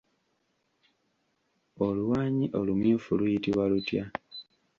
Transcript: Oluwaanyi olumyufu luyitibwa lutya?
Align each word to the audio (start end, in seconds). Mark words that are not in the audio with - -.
Oluwaanyi 1.85 2.45
olumyufu 2.59 3.09
luyitibwa 3.19 3.63
lutya? 3.71 4.03